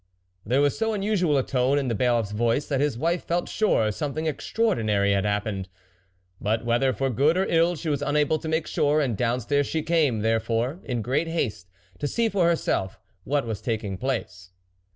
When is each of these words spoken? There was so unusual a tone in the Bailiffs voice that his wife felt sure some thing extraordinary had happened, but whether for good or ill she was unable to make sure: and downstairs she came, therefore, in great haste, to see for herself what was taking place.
There 0.43 0.61
was 0.61 0.75
so 0.75 0.93
unusual 0.95 1.37
a 1.37 1.43
tone 1.43 1.77
in 1.77 1.87
the 1.87 1.93
Bailiffs 1.93 2.31
voice 2.31 2.65
that 2.69 2.79
his 2.81 2.97
wife 2.97 3.23
felt 3.23 3.47
sure 3.47 3.91
some 3.91 4.15
thing 4.15 4.25
extraordinary 4.25 5.11
had 5.13 5.25
happened, 5.25 5.69
but 6.41 6.65
whether 6.65 6.91
for 6.91 7.11
good 7.11 7.37
or 7.37 7.45
ill 7.45 7.75
she 7.75 7.87
was 7.87 8.01
unable 8.01 8.39
to 8.39 8.49
make 8.49 8.65
sure: 8.65 8.99
and 8.99 9.15
downstairs 9.15 9.67
she 9.67 9.83
came, 9.83 10.21
therefore, 10.21 10.79
in 10.85 11.03
great 11.03 11.27
haste, 11.27 11.69
to 11.99 12.07
see 12.07 12.29
for 12.29 12.47
herself 12.49 12.99
what 13.25 13.45
was 13.45 13.61
taking 13.61 13.95
place. 13.95 14.49